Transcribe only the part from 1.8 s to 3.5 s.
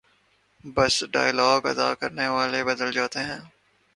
کرنے والے بدل جاتے ہیں۔